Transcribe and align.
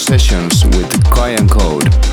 Sessions 0.00 0.64
with 0.64 1.04
Kai 1.04 1.30
and 1.30 1.50
Code. 1.50 2.09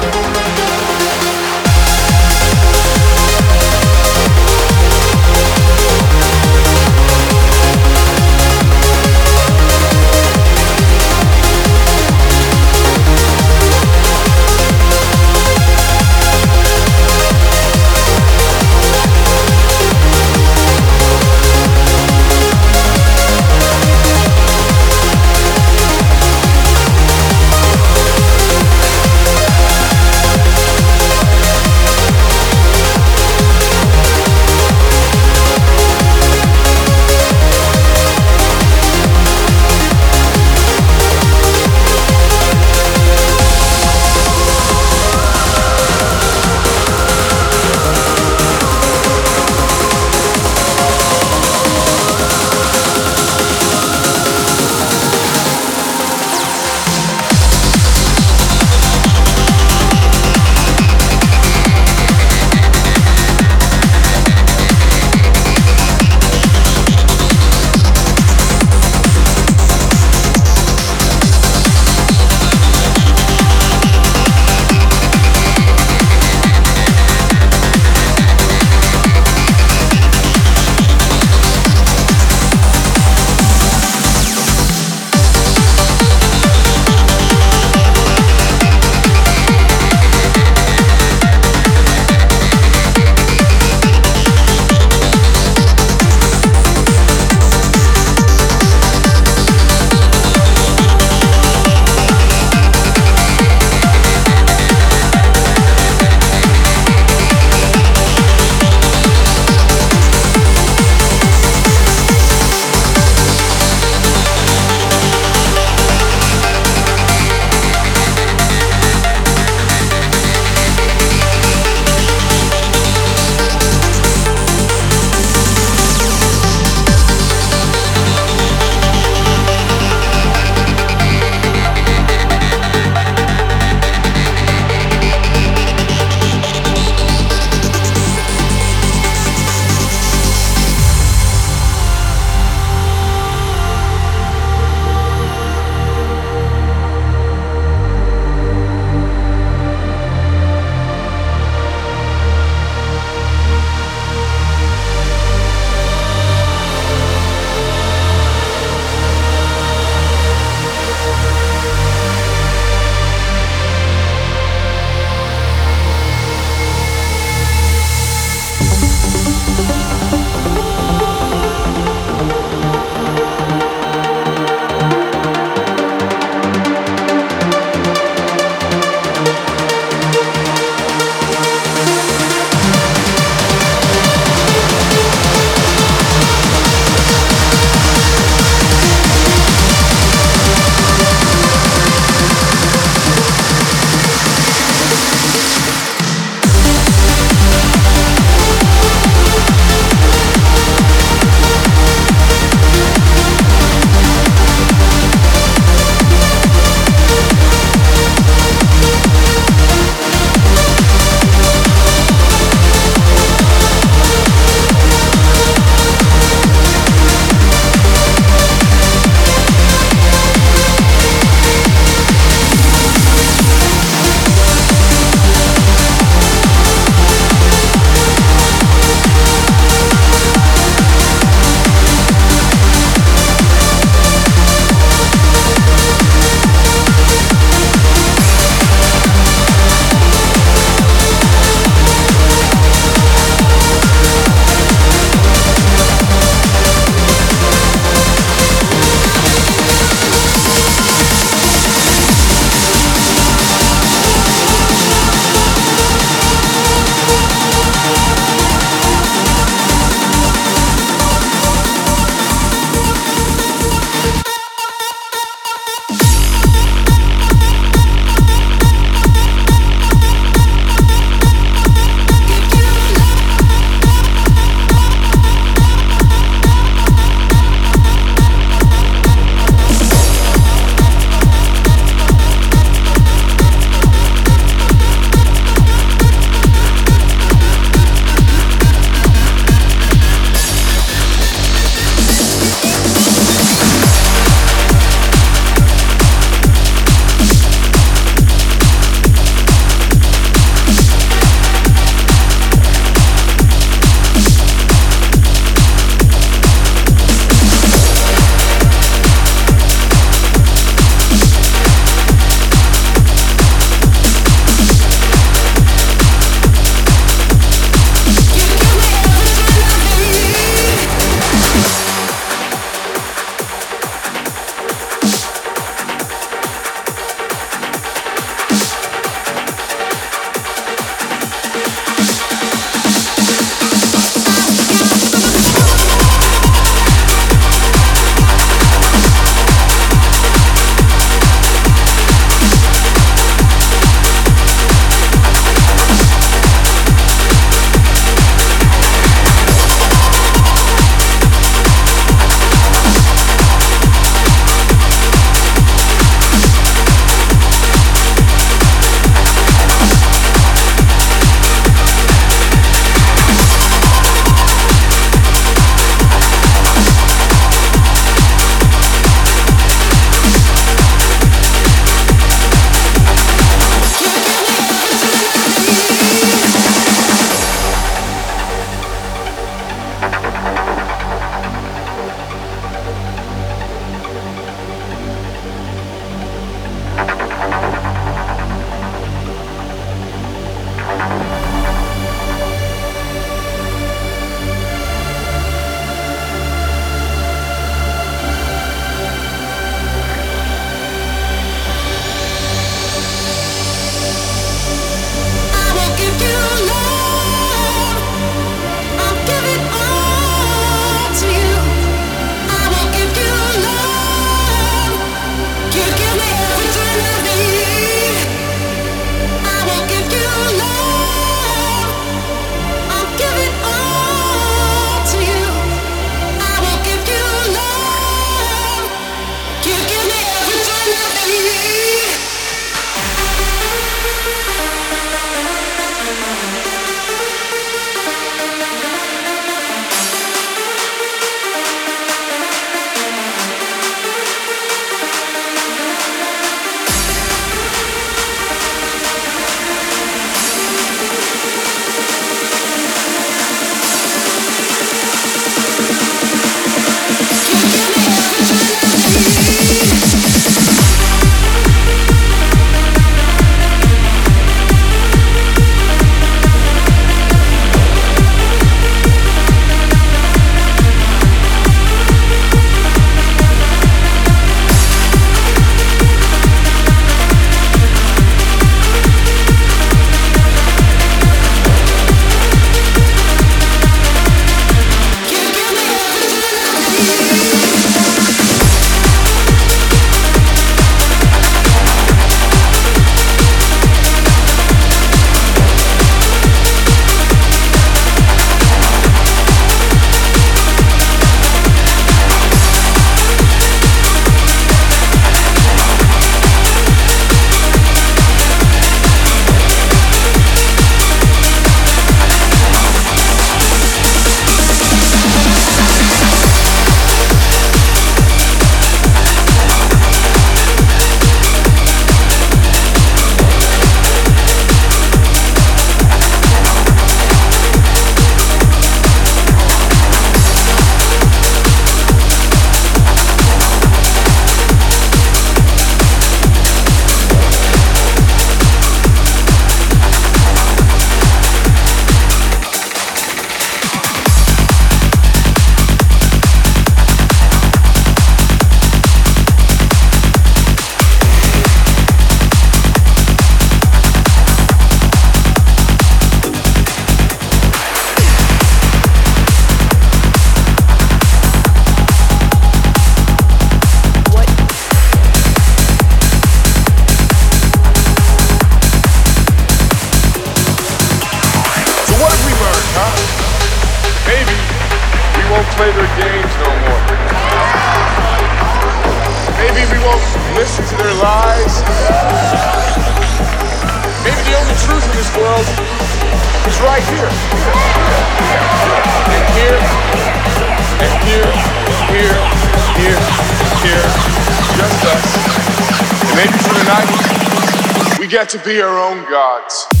Get 598.31 598.47
to 598.47 598.57
be 598.63 598.79
our 598.79 598.97
own 598.97 599.29
gods. 599.29 600.00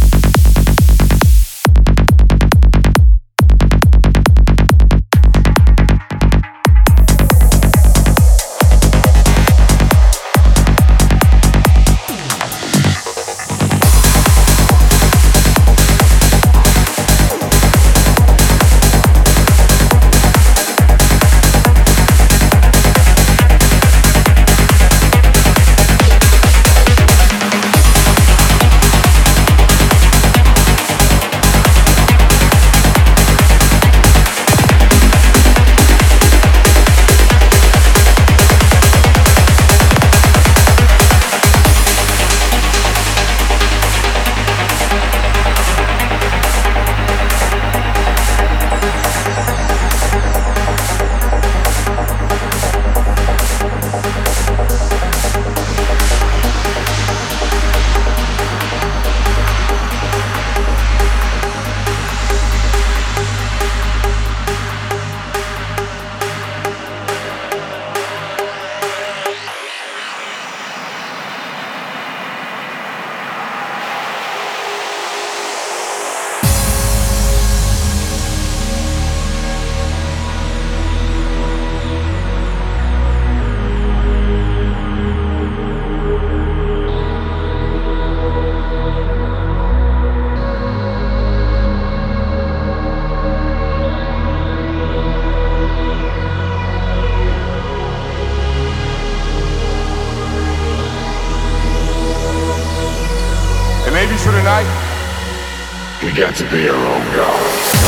We 106.03 106.11
got 106.13 106.35
to 106.35 106.43
be 106.51 106.69
our 106.69 106.75
own 106.75 107.15
gods. 107.15 107.80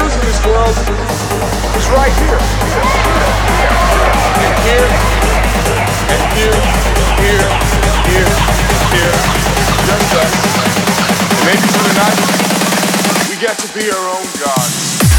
Truth 0.00 0.16
in 0.16 0.24
this 0.24 0.40
world 0.46 0.76
is 1.76 1.86
right 1.92 2.14
here. 2.24 2.40
And 4.40 4.54
here, 4.64 4.88
and 6.08 6.22
here, 6.40 6.60
here, 7.20 7.48
here, 8.08 8.32
here, 8.96 9.16
just 9.84 10.10
us. 10.16 10.32
Maybe 11.44 11.66
for 11.68 11.84
the 11.84 11.94
night, 12.00 12.20
we 13.28 13.36
get 13.36 13.58
to 13.58 13.68
be 13.76 13.90
our 13.90 14.08
own 14.16 14.26
gods. 14.40 15.09